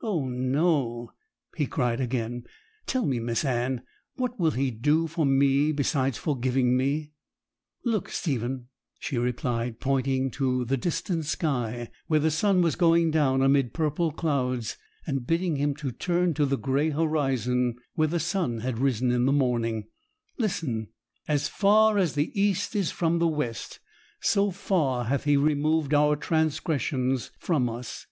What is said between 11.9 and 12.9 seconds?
where the sun was